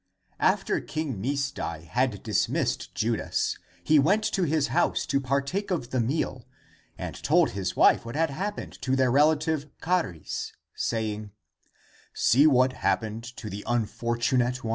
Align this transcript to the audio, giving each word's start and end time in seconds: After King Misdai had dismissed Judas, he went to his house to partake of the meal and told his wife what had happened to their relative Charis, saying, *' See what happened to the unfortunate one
After 0.39 0.81
King 0.81 1.21
Misdai 1.21 1.85
had 1.85 2.23
dismissed 2.23 2.95
Judas, 2.95 3.59
he 3.83 3.99
went 3.99 4.23
to 4.23 4.45
his 4.45 4.69
house 4.69 5.05
to 5.05 5.21
partake 5.21 5.69
of 5.69 5.91
the 5.91 5.99
meal 5.99 6.47
and 6.97 7.13
told 7.21 7.51
his 7.51 7.75
wife 7.75 8.03
what 8.03 8.15
had 8.15 8.31
happened 8.31 8.81
to 8.81 8.95
their 8.95 9.11
relative 9.11 9.67
Charis, 9.79 10.53
saying, 10.73 11.29
*' 11.75 12.13
See 12.31 12.47
what 12.47 12.73
happened 12.73 13.25
to 13.37 13.47
the 13.47 13.63
unfortunate 13.67 14.63
one 14.63 14.69